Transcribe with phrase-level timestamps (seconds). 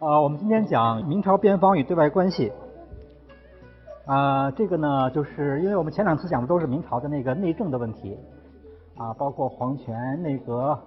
[0.00, 2.50] 啊，我们今天讲明朝边防与对外关系。
[4.06, 8.18] 啊，这个呢，就是因为我们前两次讲的都是明朝的那个内政的问题，
[8.96, 10.78] 啊，包括皇权、内阁、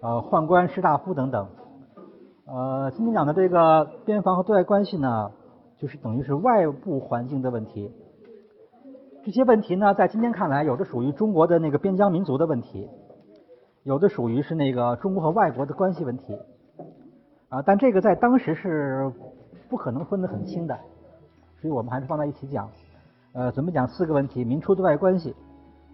[0.00, 1.48] 呃宦官、士大夫等等。
[2.46, 5.32] 呃，今天讲的这个边防和对外关系呢，
[5.76, 7.90] 就是等于是外部环境的问题。
[9.24, 12.88] 这些问题呢，在今天看来，有的属于中国的那个边疆民族的问题，
[13.82, 16.38] 有的属于是那个中国和外国的关系问题。
[17.52, 19.12] 啊，但这个在当时是
[19.68, 20.74] 不可能分得很清的，
[21.60, 22.66] 所以我们还是放在一起讲。
[23.34, 25.36] 呃，准备讲四个问题：明初对外关系，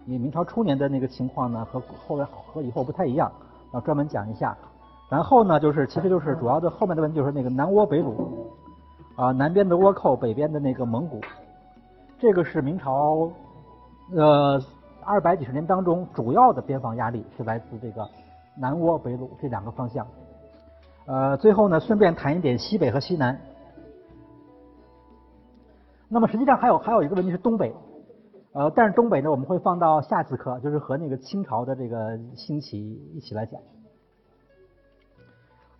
[0.06, 3.28] 因为明朝初年的那个情况呢，和后来和以后不太一样，
[3.74, 4.56] 要专门讲一下。
[5.10, 8.14] 然后呢，就是其实就是主要的后面的问题就是那个南倭北虏，
[9.16, 11.20] 啊，南边的倭寇，北边的那个蒙古。
[12.20, 13.28] 这个是明朝
[14.14, 14.62] 呃
[15.04, 18.08] 二百几十年当中主要的边防压力是来自这个
[18.56, 20.06] 南倭北虏这两个方向。
[21.08, 23.40] 呃，最后呢，顺便谈一点西北和西南。
[26.06, 27.74] 那么实际上还有还有一个问题是东北，
[28.52, 32.78] 呃，但是东北呢我们会放到下次课，就是和那个清朝的这个兴起
[33.14, 33.58] 一起来讲。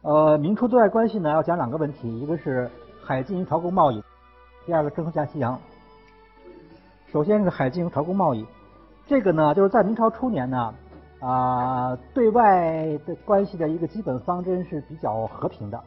[0.01, 2.71] 呃，明初对外关系呢要讲两个问题，一个是
[3.05, 4.03] 海禁与朝贡贸易，
[4.65, 5.61] 第二个郑和下西洋。
[7.13, 8.47] 首先是海禁和朝贡贸易，
[9.07, 10.73] 这个呢，就是在明朝初年呢，
[11.21, 15.83] 啊，对外的关系的一个基本方针是比较和平的，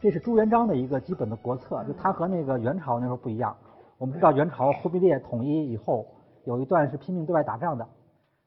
[0.00, 3.56] 这是朱元璋的一个基本的国策，就他和那个元朝那时候不一样。
[3.98, 6.04] 我们知道元朝忽必烈统一以后，
[6.44, 7.86] 有一段是拼命对外打仗的，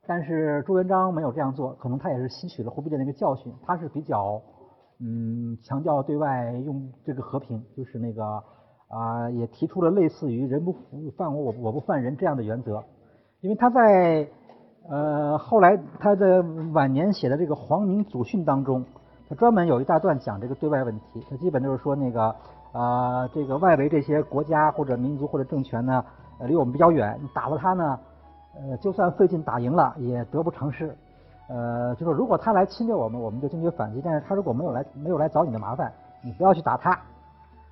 [0.06, 4.42] 但是朱元璋没有这样做，可能他也是吸取了忽必烈那个教训，他是比较
[5.00, 8.44] 嗯强调对外用这个和平，就是那个。
[8.92, 12.84] 啊，也提出了类似于“人不服犯我，我我不犯人”这样的原则。
[13.42, 14.28] 因为他在
[14.90, 18.84] 呃后来他的晚年写的这个《皇明祖训》当中，
[19.30, 21.24] 他专门有一大段讲这个对外问题。
[21.30, 22.36] 他基本就是说那个
[22.72, 26.04] 啊，这个外围这些国家或者民族或者政权呢，
[26.48, 28.00] 离我们比较远，打了他呢，
[28.56, 30.92] 呃，就算费劲打赢了，也得不偿失。
[31.50, 35.92] 呃，就说如果他来侵略我们，我们就坚决反击；但是他如果没有来没有来找你的麻烦，
[36.24, 37.00] 你不要去打他。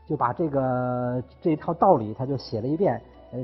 [0.05, 3.01] 就把这个这一套道理，他就写了一遍，
[3.31, 3.39] 呃，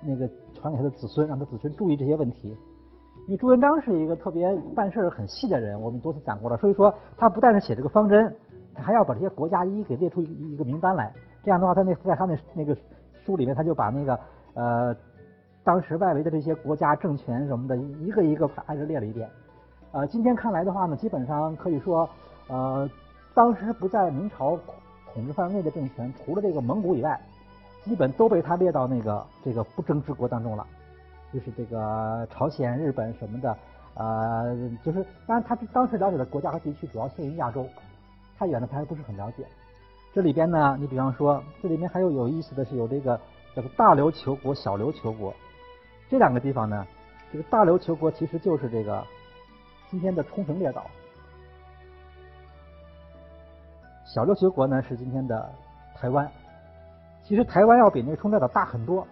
[0.00, 2.56] 那个传给他的子孙，让他子孙注意这些问题。
[3.28, 8.34] 因为朱元璋是一个特别办事很细的人，我们多次讲过了，所以说他不但是写这个方针，
[8.74, 11.12] 他还要把这些国家一一给列出一个名单来。
[11.44, 12.74] 这样的话，他那在他那那个
[13.24, 14.18] 书里面，他就把那个
[14.54, 14.96] 呃
[15.62, 19.28] 当时外围的这些国家政权什么的，一个一个挨着列了一遍。
[19.92, 22.08] 呃，今天看来的话呢，基本上可以说，
[22.48, 22.88] 呃，
[23.34, 24.58] 当时不在明朝。
[25.14, 27.18] 统治范围内的政权，除了这个蒙古以外，
[27.82, 30.64] 基本都被他列到那个这个不争之国当中了。
[31.32, 33.56] 就是这个朝鲜、日本什么的，
[33.94, 37.66] 呃，就是当然他当时了解的国家和地区主要限于亚洲，
[38.38, 39.46] 太远的他还不是很了解。
[40.14, 43.20] 这里边呢，你比方说，这里面还有有意思的是有这个
[43.54, 45.34] 叫做大琉球国、小琉球国
[46.08, 46.86] 这两个地方呢。
[47.30, 49.04] 这个大琉球国其实就是这个
[49.90, 50.86] 今天的冲绳列岛。
[54.06, 55.52] 小琉球国呢是今天的
[55.94, 56.26] 台湾，
[57.22, 59.06] 其实台湾要比那个冲绳岛大很多，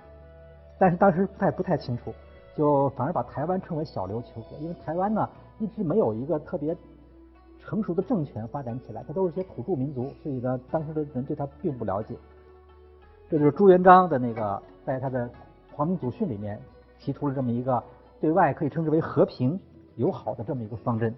[0.79, 2.13] 但是当时不太不太清楚，
[2.57, 5.29] 就反而把台湾称为小琉球国，因为台湾呢
[5.59, 6.77] 一直没有一个特别
[7.59, 12.17] 成熟的政权发展起来，它都是些土著民族，所以呢当时的人对它并不了解。
[13.29, 15.27] 这就是朱元璋的那个在他的
[15.75, 16.61] 《皇明祖训》里面
[17.01, 17.83] 提出了这么一个
[18.21, 19.59] 对外可以称之为和平
[19.97, 21.13] 友好的这么一个方针，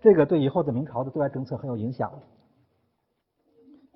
[0.00, 2.10] 这个对以后的明朝的对外政策很有影响。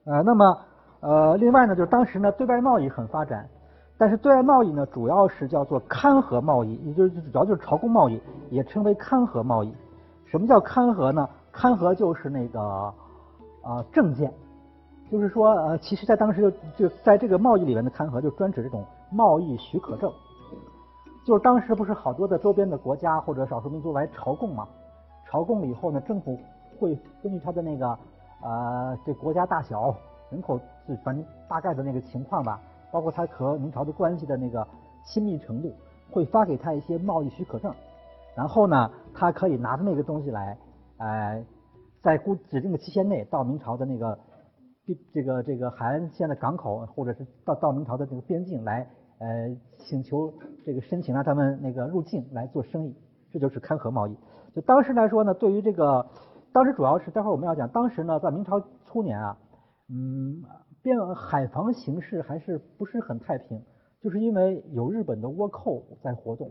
[0.04, 0.60] 呃，那么
[1.00, 3.48] 呃，另外呢，就是当时呢，对外贸易很发展，
[3.98, 8.20] 但是对外贸易呢，主要是叫做勘合贸易，也就是主要就是朝贡贸易，
[8.50, 9.74] 也称为勘合贸易。
[10.26, 11.28] 什么叫勘合呢？
[11.52, 12.60] 勘合就是那个
[13.62, 14.32] 啊证件，
[15.10, 16.50] 就是说呃，其实在当时就
[16.88, 20.12] 就在这个贸易里面的勘合，就专指这种贸易许可证。
[21.24, 24.66] 就是当时不是好多的周边的国家或者少数民族来朝贡嘛？
[25.26, 26.38] 朝贡了以后呢，政府
[26.78, 27.98] 会根据他的那个。
[28.42, 29.92] 啊，这国家大小、
[30.30, 32.60] 人口是反正大概的那个情况吧，
[32.90, 34.66] 包括他和明朝的关系的那个
[35.04, 35.72] 亲密程度，
[36.10, 37.72] 会发给他一些贸易许可证，
[38.34, 40.58] 然后呢，他可以拿着那个东西来，
[40.98, 41.44] 呃，
[42.02, 44.18] 在估指定的期限内到明朝的那个
[45.12, 48.88] 这个这个海岸线的港口，或者是到到明朝的这个边境来，
[49.18, 50.32] 呃，请求
[50.64, 52.94] 这个申请让他们那个入境来做生意，
[53.32, 54.16] 这就是勘合贸易。
[54.54, 56.06] 就当时来说呢，对于这个。
[56.52, 59.36] 当时主要是，待会儿我们要讲，当时呢，在明朝初年啊，
[59.90, 60.42] 嗯，
[60.86, 63.60] 边海防形势还是不是很太平，
[64.00, 66.48] 就是因为有日本的倭寇在活动。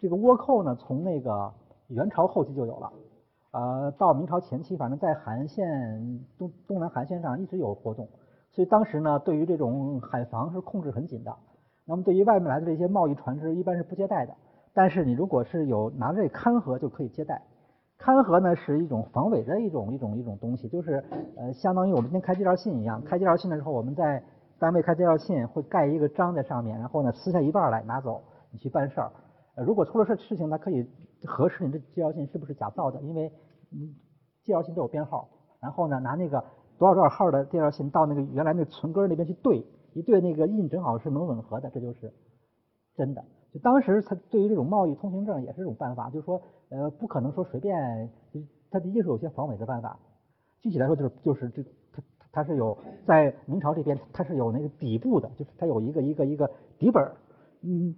[0.00, 1.52] 这个倭寇呢，从那个
[1.88, 2.90] 元朝后期就有了，
[3.50, 8.08] 呃，到明朝前期，反正在海岸线东东南海岸线上一直有活动，
[8.50, 11.36] 所以当时呢，对于这种海防是控制很紧的。
[11.84, 14.34] 那么对于外面来的这些贸易船只，一般是不接待的。
[14.72, 17.42] 但是你如果是有拿着勘合，就可以接待。
[17.98, 21.02] 勘合呢是一种防伪的一种一种一种东西，就是
[21.36, 24.22] 呃，相当于我们今天开介绍信一样，开介绍信的时候，我们在
[24.58, 28.22] 单位开介绍信会盖一个章在上面，然后呢撕下一半来拿走，
[28.52, 29.10] 你去办事儿。
[29.56, 30.86] 呃，如果出了事事情，他可以
[31.24, 33.32] 核实你的介绍信是不是假造的，因为
[33.72, 33.94] 嗯，
[34.44, 35.28] 介绍信都有编号，
[35.60, 36.44] 然后呢拿那个
[36.78, 39.64] 多少多少号的介绍信到那个原来那存根那边去对，
[39.94, 42.12] 一对那个印正好是能吻合的，这就是
[42.94, 43.24] 真的。
[43.58, 48.10] 当时他对于这种贸易通行证也是一种办法，就是说呃不可能说随便，
[48.70, 49.98] 他的确是有些防伪的办法。
[50.60, 51.62] 具体来说就是就是这
[51.92, 52.76] 他他是有
[53.06, 57.16] 在明朝这边他是有那个底部的，就是他有一个一个一个底本儿，
[57.62, 57.94] 嗯。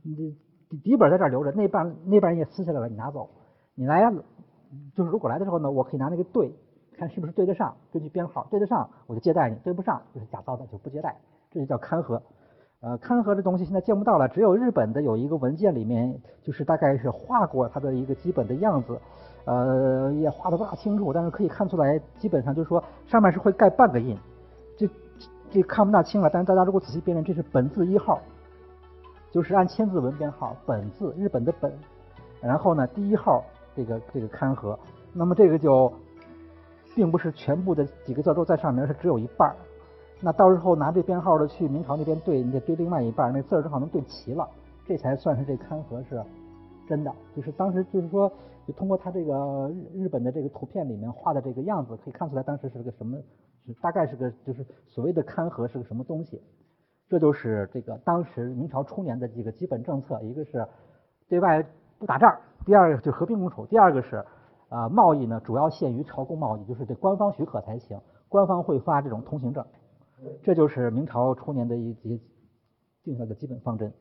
[0.70, 3.30] 底底本在这儿留着，那半那半页撕下来了，你拿走。
[3.74, 4.12] 你来
[4.94, 6.52] 就是如果来的时候呢，我可以拿那个对，
[6.92, 11.16] 看是不是对得上，根据编号对得上我就接待你，对不上就是假造的就不接待，
[11.50, 12.22] 这就叫勘合。
[12.80, 18.96] 呃，勘合这东西现在见不到了，只有日本的有一个文件里面就是大概是画过它的一个基本的样子，
[19.46, 24.16] 呃，也画的不大清楚，但是可以看出来，基本上就是说上面是会盖半个印，
[24.76, 24.88] 这
[25.50, 28.20] 这看不大清了，但是大家如果仔细辨认，这是本字一号。
[29.30, 31.70] 就是按千字文编号，本字日本的本，
[32.40, 33.44] 然后呢第一号
[33.76, 34.78] 这个这个勘合，
[35.12, 35.92] 那么这个就
[36.94, 39.54] 并不是全部的几个字都在上面，是只有一半。
[40.20, 44.48] 那到时候拿这编号的去明朝那边对，你得对另外一半，那字儿正好能对齐了，
[44.84, 46.20] 这才算是这勘合是
[46.88, 47.12] 真的。
[47.36, 48.30] 就是当时就是说，
[48.66, 53.16] 就通过他这个日日本的这个图片里面画的这个样子，可以看出来当时是个什么，
[53.80, 56.42] 大概是个就是所谓的勘合是个什么东西。
[57.08, 60.66] 这就是这个当时明朝初年的几个基本政策，一个是
[61.28, 61.64] 对外
[61.98, 62.36] 不打仗，
[62.66, 64.24] 第二个就和平共处，第二个是
[64.68, 67.98] 啊贸易呢主要限于朝贡贸易，就是得官方许可才行，
[68.28, 69.64] 官方会发这种通行证，
[70.42, 72.20] 这就是明朝初年的一些
[73.04, 73.92] 定下的基本方针。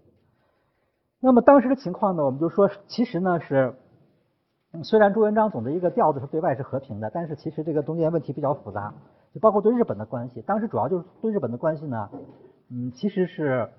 [1.20, 3.74] 那么当时的情况呢，我们就说其实呢是
[4.84, 8.94] 虽然朱元璋总的一个调子是对外是和平的，但是其实这个中间问题比较复杂，
[9.34, 12.10] 就包括对日本的关系，当时主要就是对日本的关系呢。
[12.70, 13.70] 嗯，其实是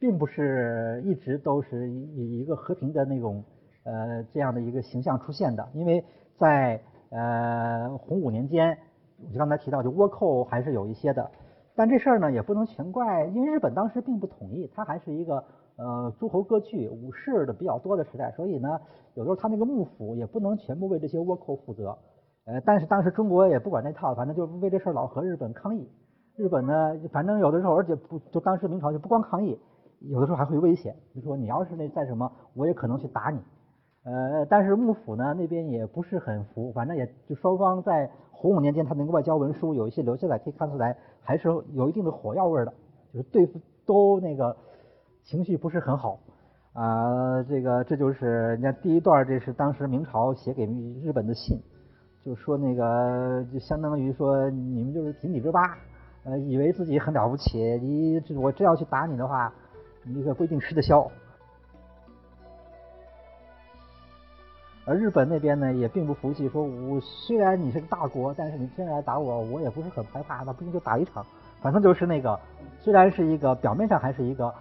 [0.00, 3.44] 并不是一直都是以一个和平的那种
[3.84, 6.04] 呃这样的一个形象出现的，因为
[6.36, 8.76] 在呃洪武年间，
[9.32, 11.30] 就刚才提到就倭寇还是有一些的，
[11.74, 15.42] 但这事儿呢也不能全怪，因为日本当时并不统一，它还是一个
[15.76, 18.80] 呃诸侯割据、武士的比较多的时代，所以呢
[19.14, 21.96] 有时候他那个幕府也不能全部为这些倭寇负责，
[22.44, 25.88] 呃但是当时中国也不管那套，反正就为这事儿老和日本抗议。
[26.36, 29.58] 日本呢，反正有的时候，而且不就当时明朝就不光抗议，
[30.00, 33.38] 有的时候还会威胁，就说你要是那再什么，我也可能去打你。
[34.04, 42.72] 呃，但是幕府呢那边也不是很服，反正也就双方在洪武年间，他那个外交文书有一些留下来，可以看出来还是有一定的火药味的，
[43.12, 44.56] 就是对付都那个
[45.22, 46.18] 情绪不是很好
[46.72, 47.42] 啊。
[47.44, 51.60] 这个这就是你看第一段，这是当时明朝写给日本的信，
[52.24, 55.76] 就说那个就相当于说你们就是井底之蛙。
[56.24, 59.52] 呃，以为自己很了不起，你我真要去打你的话，
[60.04, 61.10] 你可不一定吃得消。
[64.84, 71.24] 而日本那边呢，也并不服气，说我虽然你是个大国，但是你真来打我，我也不是很害怕，那不行就打一场。
[71.60, 72.38] 反正就是那个，
[72.80, 74.52] 虽然是一个表面上还是一个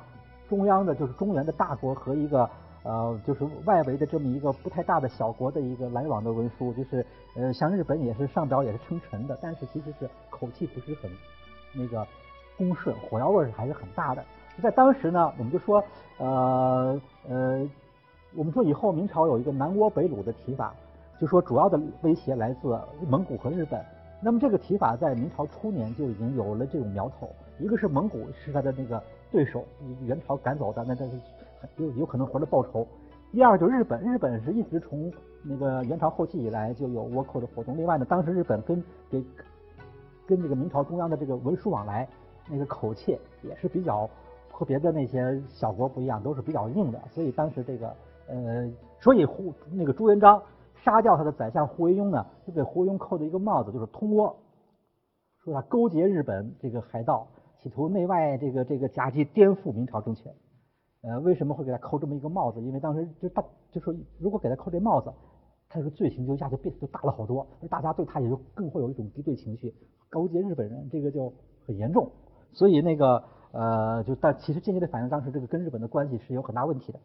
[0.47, 2.49] 中央的，就是中原的大国和一个
[2.83, 11.09] 呃，就是外围的这么一个不太大的小国的一个来往的文书，就是呃，像日本也是上表也是称臣的，但是其实是口气不是很。
[11.73, 12.05] 那个
[12.57, 14.21] 恭顺火药味儿还是很大的。
[14.61, 15.81] 在当时呢，我们就说，
[16.17, 17.65] 呃呃，
[18.35, 20.73] 我们说以后明朝有一个南倭北虏的提法，
[21.19, 23.83] 就说主要的威胁来自蒙古和日本。
[24.21, 27.29] 那么这个提法在明朝初年就已经有了这种苗头。
[27.59, 29.63] 一个是蒙古是他的那个对手，
[30.03, 31.19] 元朝赶走的，那他是
[31.77, 32.87] 有有可能回来报仇。
[33.31, 35.11] 第二就日本，日本是一直从
[35.43, 37.75] 那个元朝后期以来就有倭寇的活动。
[37.77, 39.23] 另外呢，当时日本跟给
[40.25, 42.07] 跟这个明朝中央的这个文书往来，
[42.49, 44.09] 那个口气也是比较
[44.51, 47.01] 和别的那些小国不一样，都是比较硬的。
[47.09, 47.93] 所以当时这个
[48.31, 48.71] 呃，
[49.01, 50.41] 所以胡那个朱元璋
[50.85, 54.33] 杀掉他的宰相胡惟庸呢，就给胡惟庸扣的一个帽子，就是通倭，
[55.43, 57.27] 说他勾结日本这个海盗，
[57.61, 60.33] 企图内外这个这个夹击颠覆明朝政权。
[61.03, 62.61] 呃，为什么会给他扣这么一个帽子？
[62.61, 65.11] 因为当时就大就说，如果给他扣这帽子，
[65.67, 69.73] 他这个罪行就一下就变就大了好多，大家对他也就更会有一种敌对情绪。
[70.09, 71.33] 勾结日本人，这个就
[71.65, 72.11] 很严重，
[72.53, 76.99] 所以那个呃，就但其实间接的反映当时这个跟日本的关系是有很大问题的。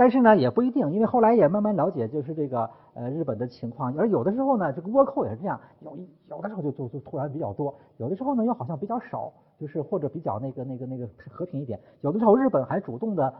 [0.00, 3.94] 但是呢，也不一定，因为后来也慢慢了解，就是这个呃日本的情况。
[3.98, 5.94] 而有的时候呢，这个倭寇也是这样，有
[6.30, 11.78] 有的时候就就就突然比较多，有的时候呢又好像比较少，就是或者比较那个那个那个和平一点。
[12.00, 13.30] 有的时候日本还主动的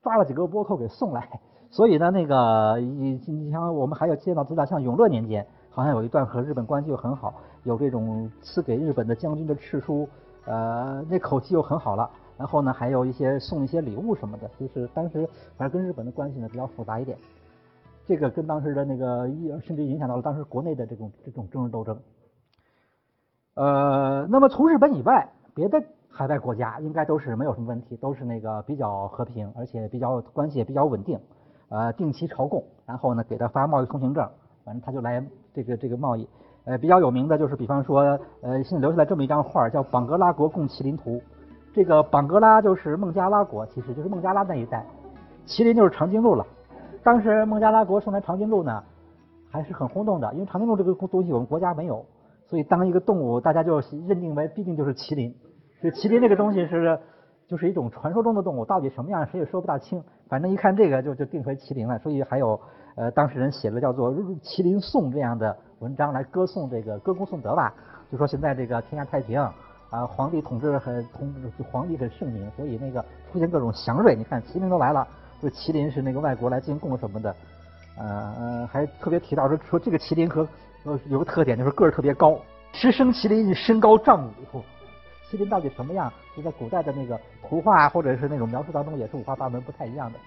[0.00, 1.28] 抓了几个倭寇给送来。
[1.70, 7.34] 所以呢，那个你你像我们还有见到资料，像永乐年间，好像有一段和日本关系又很好，
[7.64, 10.08] 有这种赐给日本的将军的敕书，
[10.44, 12.08] 呃，那口气又很好了。
[12.38, 15.26] 然后呢，还有一些送一些礼物什么的，就是当时
[15.56, 17.16] 反正跟日本的关系呢比较复杂一点，
[18.06, 19.26] 这个跟当时的那个
[19.60, 21.98] 甚至影响到了当时国内的这种这种政治斗争。
[23.54, 31.18] 呃，那么从日本以外，别的海外国家应该都是没有什么问题，都是那个比较和平，而且比较关系也比较稳定，
[31.70, 34.28] 呃，定期朝贡，然后呢给他发贸易通行证，
[34.62, 35.24] 反正他就来
[35.54, 36.28] 这个这个贸易。
[36.64, 41.12] 呃，比较有名的就是比方说，呃，现在留下来这么一张画，叫《榜格拉国共麒麟图》。
[41.76, 44.82] 这个榜格拉就是孟加拉国，其实就是孟加拉那一带，
[45.46, 46.46] 麒麟就是长颈鹿了。
[47.02, 48.82] 当时孟加拉国生来长颈鹿呢，
[49.50, 52.06] 还是很轰动的，因为长颈鹿这个东西我们国家没有，
[52.46, 53.78] 所以当一个动物，大家就
[54.08, 55.34] 认定为必定就是麒麟。
[55.82, 56.98] 这麒麟这个东西是
[57.46, 60.02] 就是一种传说中的动物，到底什么样谁也说不大清。
[60.30, 62.58] 反正一看这个就就定为麒麟了，所以还有
[62.94, 67.74] 呃当事人写了叫做《麒麟颂》这样的文章来歌颂这个歌功颂德吧，
[68.10, 69.46] 就说现在这个天下太平。
[69.90, 71.32] 啊，皇帝统治很统，
[71.70, 74.14] 皇帝很圣明，所以那个出现各种祥瑞。
[74.16, 75.06] 你看麒麟都来了，
[75.40, 77.36] 就麒麟是那个外国来进贡什么的，
[77.98, 80.46] 呃，还特别提到说说这个麒麟和
[81.08, 82.38] 有个特点就是个儿特别高，
[82.72, 84.62] 十生麒麟身高丈五。
[85.30, 86.12] 麒麟到底什么样？
[86.36, 90.18] 就在古代的那个图画或者是那种描述当中也是五花八门，不太一样的。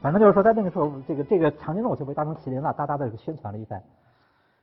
[0.00, 3.82] 反正就是说在那个时候，这个这个长颈鹿就被当成麒麟了，大大的宣传了一番，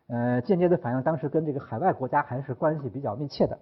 [0.07, 3.57] 呃，间接的反映当时跟这个海外国家还是关系比较密切的。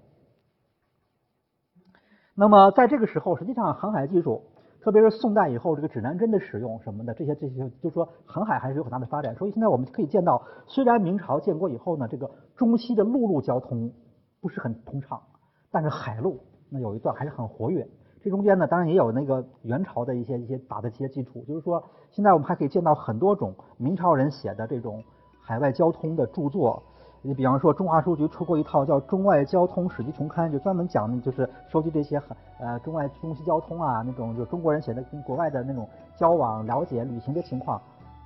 [2.39, 4.41] 那么在这个时候，实际上航海技术，
[4.81, 9.35] 特别是宋代以后，这个指南针的使用什么的，这些这些，就说航海还是有很大的发展。
[9.35, 13.91] 所以现在我们可以见到，虽然明朝建国以后呢，这个中西的陆路交通
[14.39, 15.21] 不是很通畅，
[15.69, 17.85] 但是海路那有一段还是很活跃。
[18.23, 21.43] 这中间呢，当然也有那个元朝的一些一些打的一些基础。
[21.45, 25.03] 就是说，现在我们还可以见到很多种明朝人写的这种
[25.41, 26.81] 海外交通的著作。
[27.21, 35.85] 你比方说，中华书局出过一套叫《中外交通史记重刊》，就专门讲就是收集这些很呃中外中西交通啊那种就中国人写的跟国外的那种
[36.15, 37.81] 交往、了解、旅行的情况。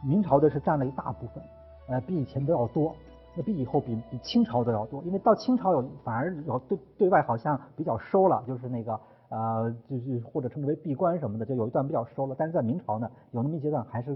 [0.05, 1.43] 明朝的是占了一大部分，
[1.87, 2.93] 呃，比以前都要多，
[3.35, 5.01] 那比以后比比清朝都要多。
[5.03, 12.35] 因为到清朝有反而有对对外好像比较收了，就是那个呃就是或者称之为闭关什么的，就有一段比较收了。
[12.37, 14.15] 但是在明朝呢，有那么一阶段还是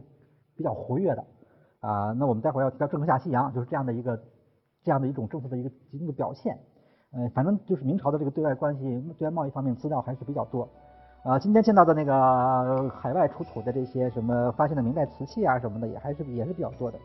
[0.56, 1.24] 比较活跃的
[1.80, 2.12] 啊。
[2.12, 4.20] 那我们待会儿要提到郑和下西洋，就是这样的一个。
[4.88, 6.58] 这样的一种政策的一个一个表现，
[7.12, 10.66] 呃，反正就是明朝的这个对外关系、对外贸易方面资料还是比较多。
[11.26, 16.98] 啊，今天见到的那个海外出土的这些什么发现的明代瓷器啊什么的，也还是也是比较多的。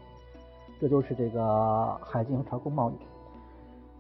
[0.81, 2.95] 这就是这个海禁和朝贡贸易。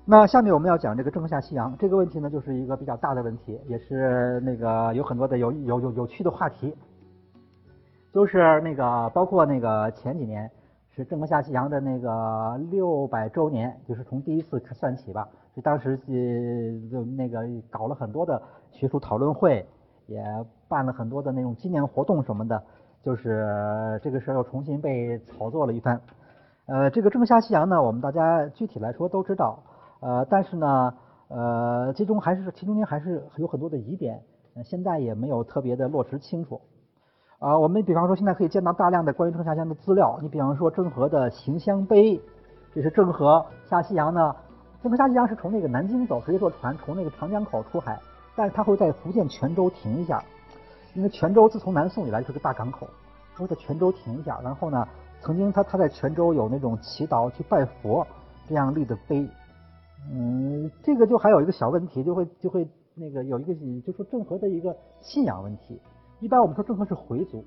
[0.04, 6.72] 那下面我们要讲这个郑和下西洋这个问题呢，就是一个比较大的问题，也是那个有很多的有有有有趣的话题，
[8.12, 10.48] 就是那个包括那个前几年。
[10.94, 15.26] 是郑和下西洋的那个六百周年，就是从第一次算起吧。
[15.56, 19.66] 就当时呃就那个搞了很多的学术讨论会，
[20.06, 20.22] 也
[20.68, 22.62] 办了很多的那种纪念活动什么的。
[23.02, 26.00] 就是这个事儿又重新被炒作了一番。
[26.66, 29.62] 呃，这个郑和下西洋呢，我们大家具体来说都知道。
[30.00, 30.94] 呃，但是呢，
[31.28, 34.22] 呃，其中还是其中间还是有很多的疑点，
[34.62, 36.60] 现在也没有特别的落实清楚。
[37.42, 40.16] 啊，我们比方说现在可以见到大量的关于郑下西洋的资料。
[40.22, 42.20] 你比方说郑和的行香碑，
[42.72, 44.32] 这是郑和下西洋呢。
[44.80, 48.00] 郑和下西洋是从那个南京走，直接坐船从那个长江口出海，
[48.36, 50.22] 但是他会在福建泉州停一下，
[50.94, 52.86] 因为泉州自从南宋以来就是个大港口，
[53.34, 54.38] 他会在泉州停一下。
[54.40, 54.86] 然后呢，
[55.20, 58.06] 曾经他他在泉州有那种祈祷去拜佛
[58.48, 59.28] 这样立的碑。
[60.12, 63.52] 嗯，这个就还有一个小问题，就会就会那个有一个
[63.84, 65.80] 就说郑和的一个信仰问题。
[66.22, 67.44] 一般我们说郑和是回族，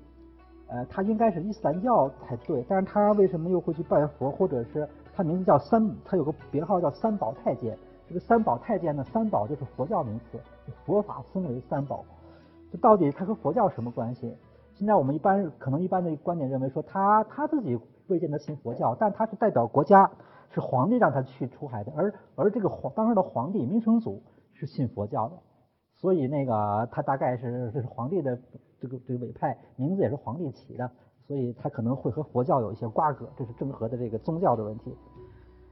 [0.68, 7.74] 呃，他应该是伊斯兰教才对，但是他为什么又会去拜佛，或者是他名字叫三，他有个别号叫三宝太监。
[8.06, 10.38] 这个三宝太监呢，三宝就是佛教名词，
[10.84, 12.04] 佛法分为三宝。
[12.70, 14.36] 这到底他和佛教什么关系？
[14.74, 20.10] 现在我们一般可能一般的观点认为说，他他自己未见得信佛教，但他是代表国家，
[20.50, 25.36] 是皇帝让他去出海的，而而这个皇当时的皇帝明成祖是信佛教的，
[25.96, 28.38] 所以那个他大概是这是皇帝的。
[28.78, 30.88] 这个这个委派名字也是皇帝起的，
[31.26, 34.94] 所以他可能会和佛教有一些瓜葛，这是郑和的这个宗教的问题。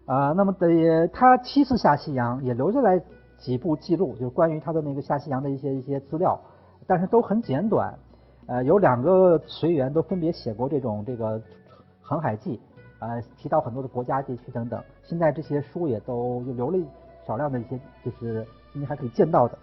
[0.06, 2.98] 啊，那么的他七次下西洋也留下来
[3.36, 6.40] 几部记录，就是关于他的那个下西洋的一些一些资料，
[6.86, 7.94] 但是都很简短。
[8.46, 11.40] 呃，有两个随员都分别写过这种这个
[12.00, 12.58] 航海记，
[13.00, 14.82] 呃，提到很多的国家地区等等。
[15.02, 16.78] 现在这些书也都留了
[17.26, 19.58] 少量的一些，就是今天还可以见到的。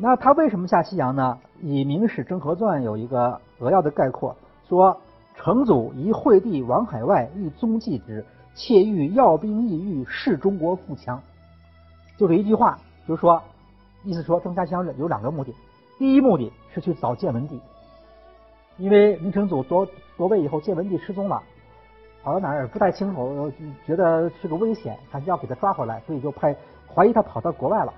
[0.00, 1.38] 那他为什么下西洋呢？
[1.60, 4.34] 以《明史征和传》有一个扼要的概括，
[4.68, 4.96] 说
[5.36, 11.20] 成祖疑惠帝往海外，欲踪迹之，窃欲要兵意欲示中国富强。
[12.16, 13.40] 就是一句话，就是说，
[14.02, 15.54] 意思说征下西洋有两个目的。
[15.98, 17.60] 第一目的是去找建文帝，
[18.78, 21.40] 因为明成祖夺夺位以后，建文帝失踪了，
[22.24, 23.52] 跑到哪儿不太清楚，
[23.86, 26.56] 觉得是个危险，还是要给他抓回来，所以就派
[26.92, 27.92] 怀疑他跑到国外了。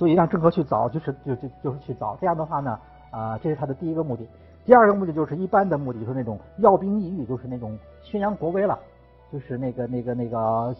[0.00, 2.16] 所以让郑和去找，就是就就就是去找。
[2.18, 2.78] 这样的话呢，
[3.10, 4.26] 啊，这是他的第一个目的。
[4.64, 8.78] 第二个目的就是一般的目的，就是那种要兵抑域，就是那种宣扬国威了，
[9.30, 10.74] 就是那个那个那个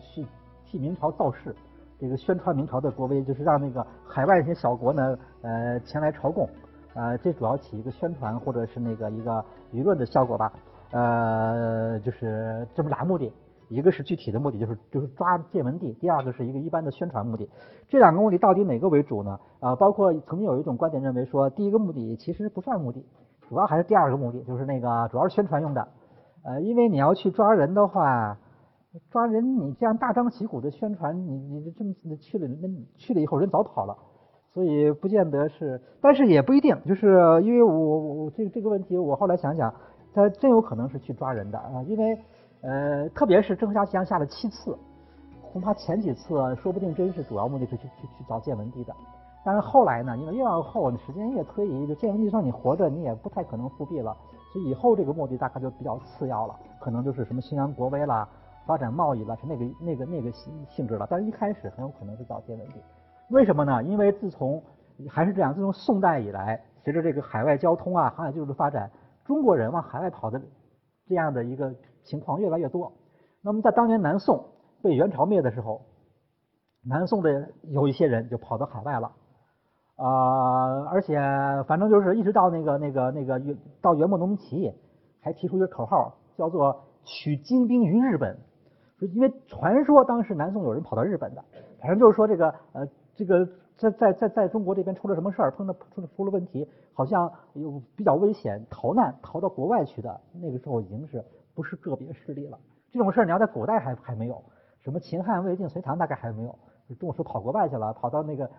[0.00, 0.26] 去
[0.64, 1.54] 替明朝造势，
[2.00, 6.48] 这个宣传明朝的国威，就是让那个海外一些小国呢，呃，前来朝贡，
[6.94, 10.50] 呃，这主要起一个宣传或者是那个一个舆论的效果吧，
[10.92, 13.30] 呃，就是这么俩目的。
[13.72, 17.48] 一个是具体的目的，就是就是抓建文帝；第二个是一个一般的宣传目的。
[17.88, 19.38] 这两个目的到底哪个为主呢？
[19.60, 23.04] 啊，包括曾经有一种观点认为说，第一个目的其实不算目的，
[23.48, 25.88] 主要还是第二个目的，就是那个主要是宣传用的。
[26.44, 28.36] 呃，因为你要去抓人的话，
[29.10, 33.96] 抓人你这样大张旗鼓的宣传，你你这么去了，那去了以后人早跑了，
[34.52, 35.80] 所以不见得是。
[36.00, 39.72] 但是也不一定，就是因为我我这这个问题，我后来想想，
[40.12, 42.18] 他真有可能是去抓人的啊，因为。
[42.62, 44.78] 呃，特别是郑和下西洋下了七次，
[45.52, 48.94] 恐怕前几次说不定真是主要目的是去去去找建文帝的。
[49.44, 54.16] 但是后来呢，因为越往后时间越推移，就建文帝说你活着你也不太可能复辟了，
[54.52, 58.28] 所以以后这个目的大概就比较次要了，可能就是什么宣扬国威啦、
[58.64, 61.04] 发展贸易啦，是那个那个那个性性质了。
[61.10, 62.74] 但是一开始很有可能是找建文帝，
[63.30, 63.82] 为什么呢？
[63.82, 64.62] 因为自从
[65.10, 68.88] 还是这样，自从宋代以来，随着这个海外交通啊、航海技术的发展，
[69.24, 70.40] 中国人往海外跑的
[71.08, 71.74] 这样的一个。
[72.04, 72.92] 情况越来越多。
[73.42, 74.44] 那么在当年南宋
[74.82, 75.82] 被元朝灭的时候，
[76.84, 79.12] 南宋的有一些人就跑到海外了，
[79.96, 81.16] 啊，而且
[81.66, 84.72] 反正就是一直到那个那个那个元到元末农民起义，
[85.20, 88.36] 还提出一个口号，叫做取精兵于日本。
[89.14, 91.44] 因为传说当时南宋有人跑到日本的，
[91.80, 92.86] 反正就是说这个呃
[93.16, 93.44] 这个
[93.76, 100.20] 在在在在中国这边出了什么事儿，碰到出了出了问题，好像有比较危险，逃难逃到国外去的。
[100.40, 101.24] 那个时候已经是。
[101.54, 102.58] 不是个别事例了，
[102.90, 104.42] 这种事儿你要在古代还还没有，
[104.80, 106.58] 什么秦汉魏晋隋唐大概还没有，
[106.98, 108.50] 动手跑国外去了，跑到那个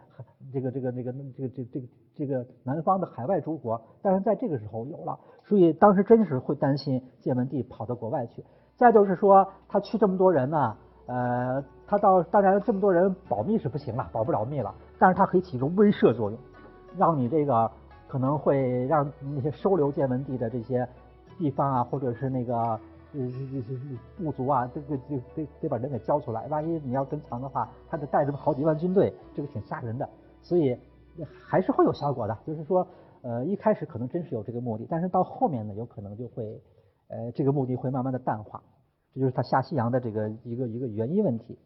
[0.52, 8.44] 这个这个那个这个这这个这个南方的海外诸国，但是在这个时候有了，所以当时真是会担心建文帝跑到国外去。
[8.76, 10.76] 再就是说他去这么多人呢，
[11.08, 16.40] 呃，他到当然这么多人保密是不行了，保不了密了，但是他可以起一个威慑作用，
[16.98, 17.70] 让你这个
[18.08, 20.88] 可能会让那些收留建文帝的这些。
[21.38, 22.80] 地方啊，或者是那个呃
[24.18, 26.48] 部族啊，这个就得得把人给交出来。
[26.48, 30.10] 万一你要跟藏的话，他得带着好几万军队，这个挺吓人的。
[30.42, 30.78] 所以
[31.46, 32.38] 还是会有效果的。
[32.46, 32.88] 就是说，
[33.22, 36.62] 呃，一开始可能真是有这个目的，但是到后面呢，有可能就会
[37.08, 38.62] 呃这个目的会慢慢的淡化。
[39.14, 41.58] 这就是他下西洋的这个一个一个原因问题。